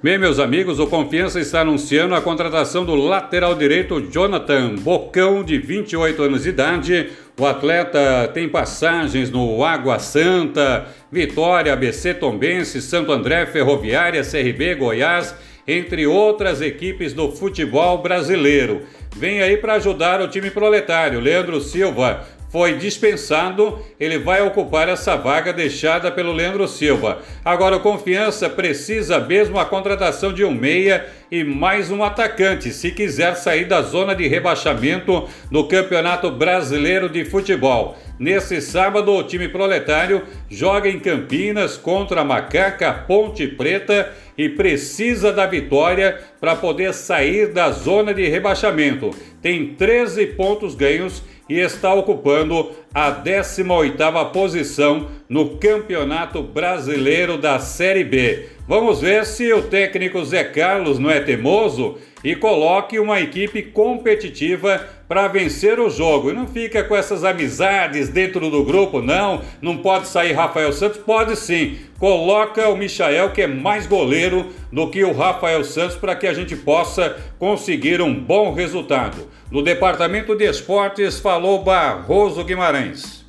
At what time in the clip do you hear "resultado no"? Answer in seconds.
78.54-79.62